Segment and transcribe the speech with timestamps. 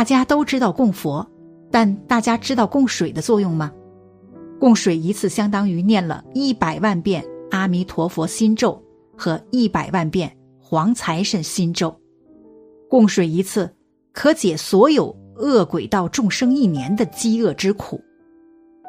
[0.00, 1.30] 大家都知道供佛，
[1.70, 3.70] 但大家知道供水的作用吗？
[4.58, 8.82] 供水一次相当于念了一百万遍阿弥陀佛心咒
[9.14, 11.94] 和一百万遍黄财神心咒。
[12.88, 13.70] 供水一次
[14.14, 18.00] 可解所有恶鬼道众生一年的饥饿之苦。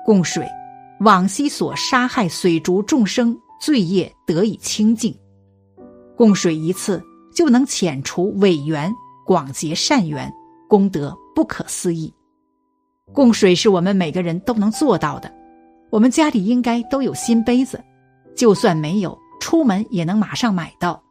[0.05, 0.48] 供水，
[1.02, 5.14] 往昔所杀害水族众生罪业得以清净。
[6.16, 7.04] 供水一次
[7.36, 8.89] 就能遣除伪缘，
[9.25, 10.34] 广结善缘，
[10.71, 12.14] 功德不可思议。
[13.12, 15.29] 供水是我们每个人都能做到的。
[15.89, 17.78] 我们家里应该都有新杯子，
[18.38, 21.04] 就算没有，出门也能马上买到。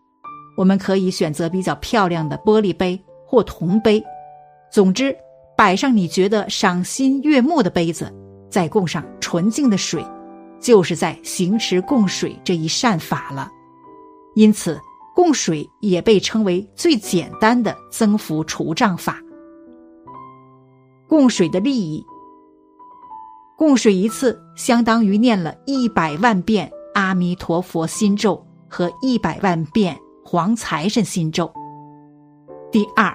[0.57, 4.03] 我们可以选择比较漂亮的玻璃杯或铜杯，
[4.73, 5.15] 总之
[5.55, 8.11] 摆上你觉得赏心悦目的杯子，
[8.49, 10.03] 再供上纯净的水，
[10.59, 13.51] 就是在行持供水这一善法了。
[14.35, 14.81] 因此，
[15.15, 19.21] 供水也被称为最简单的增福除障法。
[21.11, 22.07] 供水的利益。
[23.59, 31.53] 供水一次，相当于念了一百万遍阿弥陀佛心咒和一百万遍黄财神心咒。
[32.71, 33.13] 第二，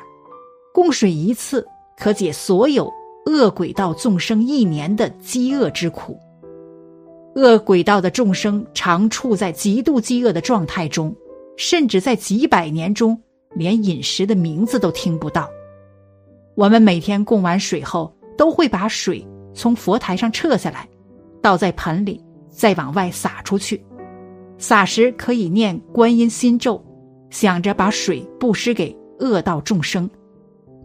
[0.74, 1.66] 供水一次
[1.98, 2.92] 可解所有
[3.28, 6.20] 恶鬼道众生一年的饥饿之苦。
[7.38, 11.16] 恶鬼道的众生常处在极度饥饿的状态中，
[11.56, 13.18] 甚至在几百年中
[13.56, 15.50] 连饮食的名字都听不到。
[16.56, 19.26] 我们每天供完水后，都会把水。
[19.54, 20.88] 从佛台上撤下来，
[21.42, 23.82] 倒在盆里，再往外洒出去。
[24.58, 26.84] 洒时可以念观音心咒，
[27.30, 30.10] 想着把水布施给恶道众生。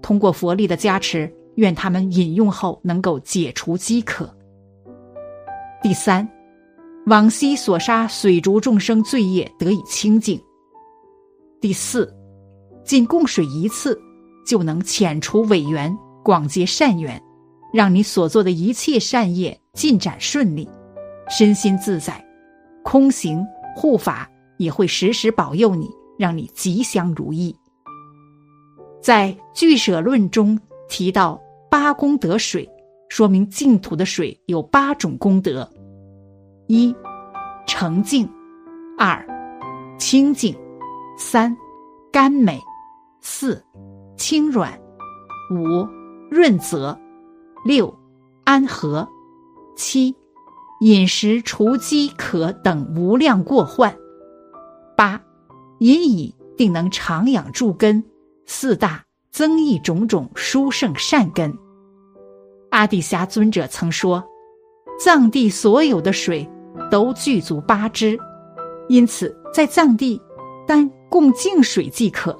[0.02, 4.32] 通过佛力的加持，愿他们饮用后能够解除饥渴。
[5.82, 6.28] 第三，
[7.06, 10.40] 往昔所杀水族众生罪业得以清净。
[11.60, 12.12] 第四，
[12.84, 14.00] 仅供水一次，
[14.50, 17.22] 就能遣除伪缘，广结善缘。
[17.72, 20.68] 让你所做的一切善业进展顺利，
[21.28, 22.26] 身心自在，
[22.82, 23.46] 空行
[23.76, 25.88] 护法也会时时保佑你，
[26.18, 27.54] 让你吉祥如意。
[29.00, 31.40] 在《俱舍论》中提到
[31.70, 32.68] 八功德水，
[33.08, 35.70] 说明净土的水有八种功德：
[36.66, 36.92] 一、
[37.68, 38.26] 澄净；
[38.98, 39.24] 二、
[39.96, 40.52] 清净；
[41.16, 41.56] 三、
[42.10, 42.58] 甘美；
[43.20, 43.64] 四、
[44.20, 44.70] 轻软；
[45.50, 45.88] 五、
[46.30, 46.96] 润泽。
[47.64, 47.98] 六，
[48.44, 49.08] 安和；
[49.74, 50.14] 七，
[50.82, 53.90] 饮食除饥渴等无量过患；
[54.94, 55.18] 八，
[55.78, 58.02] 饮以定能长养助根；
[58.44, 61.56] 四大增益种种殊胜善根。
[62.70, 64.22] 阿底峡尊者曾说，
[65.02, 66.46] 藏地所有的水
[66.90, 68.18] 都具足八支，
[68.90, 70.20] 因此在藏地
[70.66, 72.38] 单供净水即可。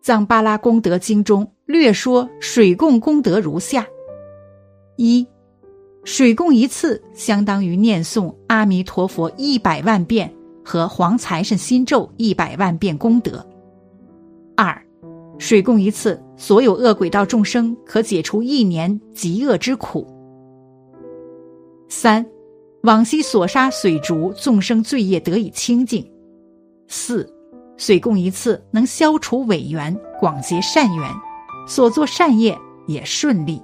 [0.00, 1.50] 藏巴拉功德经中。
[1.66, 3.86] 略说水供功德如下：
[4.96, 5.26] 一，
[6.02, 13.44] 水供一次相当于念诵阿弥陀佛一百万遍和黄财神心咒一百万遍功德；
[14.56, 14.82] 二，
[15.36, 20.06] 水供一次，所有恶鬼道众生可解除一年极恶之苦；
[21.90, 22.24] 三，
[22.84, 26.02] 往昔所杀水族众生罪业得以清净；
[26.86, 27.30] 四，
[27.78, 31.10] 水供一次能消除伪缘，广结善缘。
[31.66, 33.62] 所做善业也顺利，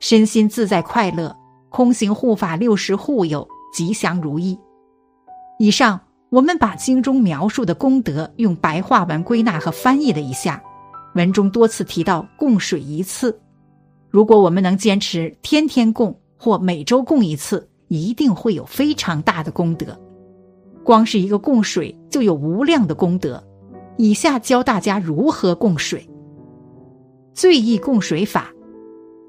[0.00, 1.34] 身心自在快乐，
[1.68, 4.58] 空行护法六十护佑，吉祥如意。
[5.58, 10.62] 以上我们把经中描述的功德用白话文归纳和翻译了一下。
[11.14, 13.40] 文中多次提到供水一次，
[14.10, 19.98] 如果我们能坚持天天供或每周供一次，一定会有非常大的功德。
[20.84, 23.42] 光是一个供水就有无量的功德。
[23.96, 26.08] 以下教大家如何供水。
[27.34, 28.50] 最易供水法，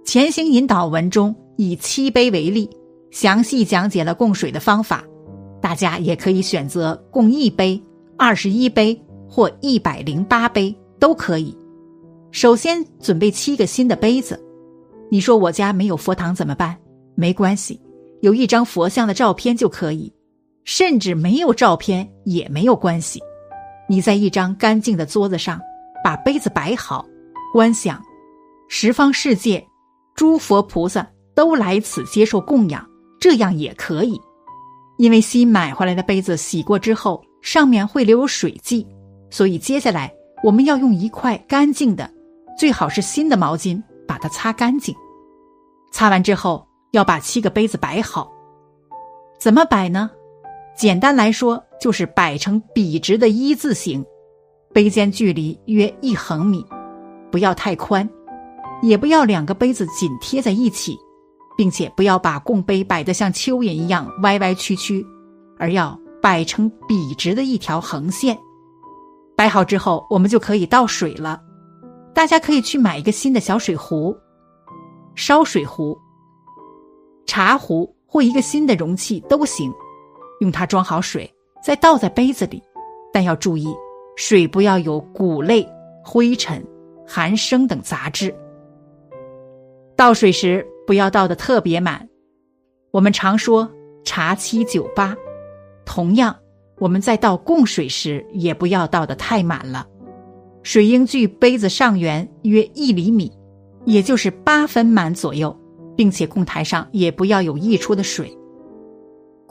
[0.06, 2.70] 前行引导文中以七杯为例，
[3.10, 5.04] 详细讲解了供水的方法。
[5.62, 7.82] 大家也可以选择供一杯、
[8.18, 11.56] 二十一杯或一百零八杯都可以。
[12.32, 14.42] 首先准备七个新的杯子。
[15.10, 16.76] 你说我家没有佛堂怎么办？
[17.16, 17.80] 没关系，
[18.22, 20.12] 有一张佛像的照片就可以，
[20.64, 23.22] 甚至没有照片也没有关系。
[23.88, 25.60] 你在一张干净的桌子上
[26.04, 27.06] 把杯子摆好。
[27.54, 28.02] 观想，
[28.70, 29.62] 十方世界
[30.16, 31.06] 诸佛菩萨
[31.36, 32.88] 都来此接受供养，
[33.20, 34.18] 这样也可以。
[34.98, 38.88] 因为新买回来的杯子洗过之后，上面会留有水迹，
[39.30, 40.14] 所以接下来
[40.44, 42.10] 我们要用一块干净的，
[42.58, 44.96] 最好是新的毛巾把它擦干净。
[45.92, 48.32] 擦完之后，要把七个杯子摆好。
[49.38, 50.10] 怎么摆呢？
[50.76, 54.06] 简单来说，就是摆成笔直的一字形，
[54.74, 56.66] 杯间距离约一横米。
[57.32, 58.10] 不要太宽，
[58.82, 60.98] 也不要两个杯子紧贴在一起，
[61.56, 65.06] 并且不要把供杯摆得像蚯蚓一样歪歪曲曲，
[65.58, 68.38] 而要摆成笔直的一条横线。
[69.36, 71.42] 摆好之后，我们就可以倒水了。
[72.14, 74.16] 大家可以去买一个新的小水壶、
[75.16, 75.98] 烧水壶、
[77.26, 79.72] 茶壶或一个新的容器都行，
[80.42, 81.34] 用它装好水，
[81.64, 82.62] 再倒在杯子里。
[83.14, 83.68] 但要注意，
[84.16, 85.68] 水不要有谷类、
[86.04, 86.64] 灰尘、
[87.08, 88.34] 寒生等杂质。
[89.96, 92.08] 倒水时不要倒的特别满。
[92.92, 93.70] 我们常说
[94.04, 95.16] 茶七酒八，
[95.86, 96.36] 同样，
[96.80, 99.86] 我们在倒供水时也不要倒的太满了。
[100.64, 103.32] 水应距杯子上缘约一厘米，
[103.86, 105.56] 也就是八分满左右，
[105.96, 108.36] 并且供台上也不要有溢出的水。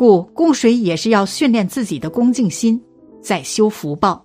[0.01, 2.83] 故供水也是要训练自己的恭敬心，
[3.21, 4.25] 在修福报。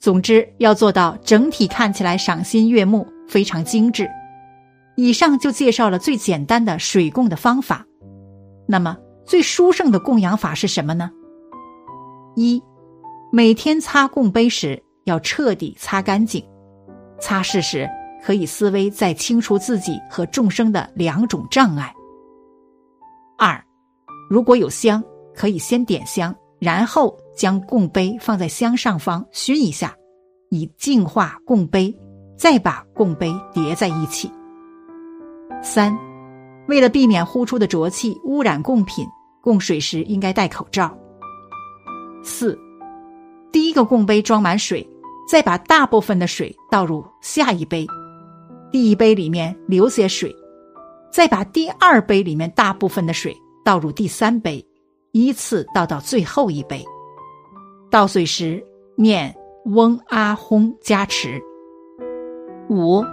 [0.00, 4.10] 总之，要做到整体看起来赏心悦目，非常精致。
[4.96, 7.86] 以上就介绍了最简单的水供的方法。
[8.66, 11.12] 那么，最殊胜的供养法是什么呢？
[12.34, 12.60] 一，
[13.30, 14.82] 每天擦供杯时。
[15.04, 16.44] 要彻底擦干净，
[17.20, 17.88] 擦拭时
[18.20, 21.94] 可以思维在清除自己和众生的两种障碍。
[24.28, 25.02] 如果有香，
[25.34, 29.94] 可以先点香，然后将供杯放在香上方熏一下，
[30.50, 31.94] 以净化供杯，
[32.36, 34.30] 再把供杯叠在一起。
[35.62, 35.96] 三，
[36.68, 39.06] 为了避免呼出的浊气污染供品，
[39.42, 40.96] 供水时应该戴口罩。
[42.22, 42.58] 四，
[43.50, 44.88] 第一个供杯装满水。
[45.30, 47.86] 再把大部分的水倒入下一杯，
[48.72, 50.34] 第一杯里面留些水，
[51.12, 53.36] 再把第二杯里面大部分的水
[53.68, 54.64] 倒入第三杯，
[55.12, 56.82] 依次倒到最后一杯。
[57.90, 58.64] 倒水时
[58.96, 59.36] 念
[59.66, 61.38] 嗡阿吽加持。
[62.70, 63.04] 五，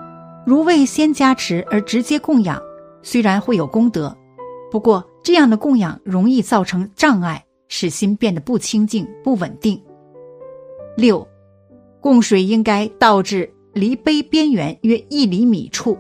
[0.46, 2.58] 如未先加持而直接供养，
[3.04, 4.16] 虽然会有功德，
[4.72, 9.78] 不过这样的供养容易造成障碍，使心变得不清净、不稳定。
[10.96, 11.28] 六。
[12.00, 15.98] 供水应该倒至离杯边缘约一厘米处，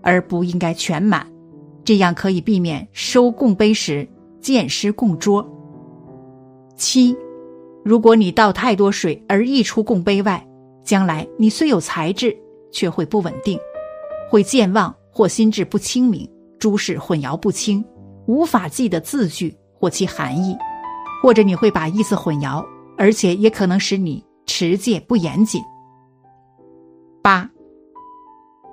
[0.00, 1.30] 而不应该全满，
[1.84, 4.08] 这样可以避免收供杯时
[4.40, 5.46] 溅湿供桌。
[6.76, 7.16] 七，
[7.84, 10.46] 如果你倒太多水而溢出供杯外，
[10.84, 12.36] 将来你虽有才智，
[12.70, 13.58] 却会不稳定，
[14.30, 17.84] 会健忘或心智不清明，诸事混淆不清，
[18.26, 20.56] 无法记得字句或其含义，
[21.22, 22.64] 或者你会把意思混淆，
[22.96, 24.24] 而且也可能使你。
[24.44, 25.62] 持戒不严谨。
[27.22, 27.48] 八，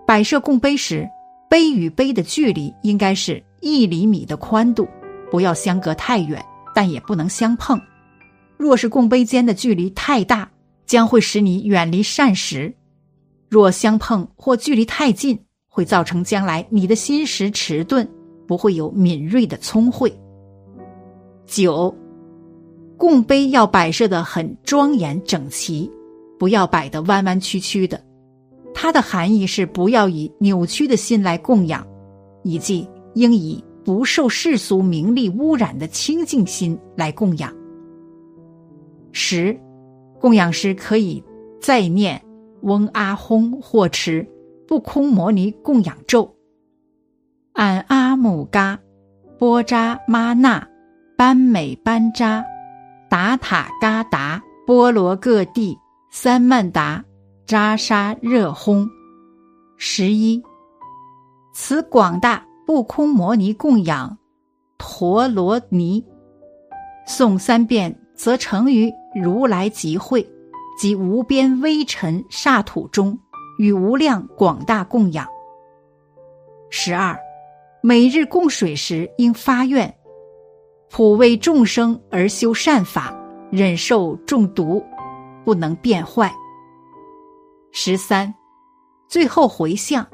[0.06, 1.08] 摆设供杯时，
[1.50, 4.88] 杯与杯的距离应该是一厘米的宽度，
[5.32, 6.44] 不要相隔太远，
[6.76, 7.82] 但也不能相碰。
[8.56, 10.50] 若是供杯间的距离太大，
[10.86, 12.72] 将会使你远离善食；
[13.50, 18.08] 若相碰或距离太近，会造成将来你的心识迟钝，
[18.48, 20.14] 不会有敏锐的聪慧。
[21.46, 21.94] 九。
[22.96, 25.90] 供杯要摆设的很庄严整齐，
[26.38, 28.04] 不要摆得弯弯曲曲的。
[28.82, 31.86] 它的含义是不要以扭曲的心来供养，
[32.44, 37.54] 以及应以不受世俗名利污染的清净心来供养。
[39.12, 39.60] 十，
[40.18, 41.22] 供养时可以
[41.60, 42.22] 再念
[42.62, 44.26] 嗡阿吽或持
[44.66, 46.34] 不空摩尼供养咒：
[47.56, 48.80] 俺阿姆嘎
[49.38, 50.66] 波扎玛那
[51.18, 52.42] 班美班扎。
[53.10, 55.78] 达塔嘎达波罗各地
[56.12, 57.04] 三曼达
[57.50, 58.88] 扎沙热轰，
[59.76, 60.40] 十一，
[61.52, 64.16] 此广大不空摩尼供养
[64.78, 66.06] 陀罗尼，
[67.08, 70.24] 诵三遍则成于如来集会
[70.78, 73.18] 及无边微尘刹土中，
[73.58, 75.28] 与无量广大供养。
[76.70, 77.18] 十二，
[77.82, 79.92] 每日供水时应发愿。
[80.92, 83.12] 普为众生而修善法，
[83.50, 84.84] 忍受中毒，
[85.44, 86.32] 不能变坏。
[87.72, 88.34] 十三，
[89.08, 90.06] 最后回向，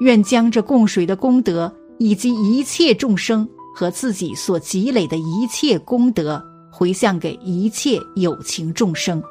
[0.00, 9.22] 愿将这供水的功德，以及一切众生和自己所积累的一切功德，回向给一切有情众生。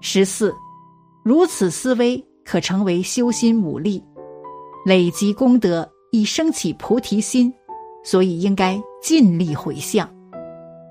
[0.00, 0.54] 十四，
[1.24, 4.02] 如此思维可成为修心武力，
[4.84, 7.52] 累积功德，以升起菩提心。
[8.04, 10.08] 所以应该尽力回向，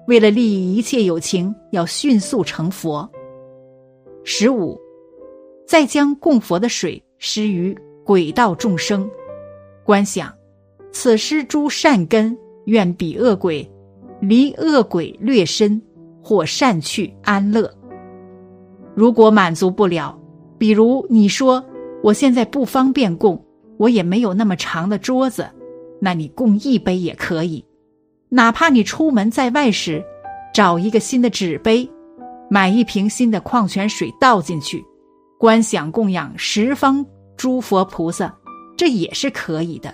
[0.07, 3.09] 为了利益一切有情，要迅速成佛。
[4.23, 4.79] 十五，
[5.67, 9.09] 再将供佛的水施于鬼道众生，
[9.83, 10.33] 观想
[10.93, 13.69] 此施诸善根，愿彼恶鬼
[14.21, 15.81] 离恶鬼略深，
[16.23, 17.69] 或善去安乐。
[18.95, 20.17] 如果满足不了，
[20.57, 21.63] 比如你说
[22.01, 23.43] 我现在不方便供，
[23.77, 25.45] 我也没有那么长的桌子，
[25.99, 27.63] 那你供一杯也可以。
[28.29, 30.03] 哪怕你出门在外时，
[30.53, 31.89] 找一个新的纸杯，
[32.49, 34.83] 买一瓶新的矿泉水倒进去，
[35.37, 38.35] 观想供养十方诸佛菩萨，
[38.75, 39.93] 这也是可以的。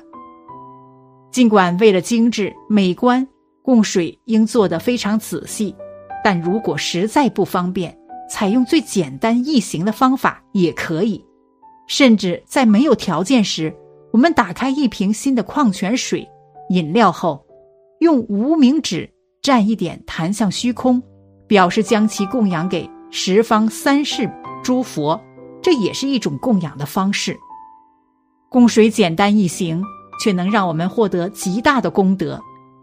[1.32, 3.28] 尽管为了精致美观，
[3.62, 5.76] 供水应做得非常仔细，
[6.24, 7.98] 但如果实在不方便，
[8.30, 11.24] 采用最简单易行的方法也可以。
[11.88, 13.76] 甚至在没有条件时，
[14.12, 16.26] 我们打开一瓶新的矿泉水
[16.70, 17.46] 饮料后，
[18.00, 21.04] 用无名指蘸一点弹向虚空，
[21.48, 24.30] 表示将其供养给十方三世
[24.64, 25.20] 诸佛，
[25.64, 27.40] 这也是一种供养的方式。
[28.50, 29.84] 供水简单易行。
[30.20, 32.40] 却能让我们获得极大的功德，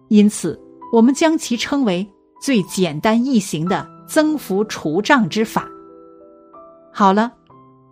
[0.09, 0.61] 因此
[0.93, 2.07] 我们将其称为
[2.43, 5.67] 最简单易行的增福除障之法。
[6.93, 7.33] 好了，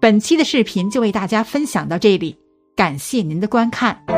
[0.01, 2.37] 本期的视频就为大家分享到这里，
[2.75, 4.18] 感谢您的观看。